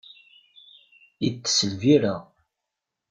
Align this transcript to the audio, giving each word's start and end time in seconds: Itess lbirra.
Itess 1.27 1.57
lbirra. 1.71 2.15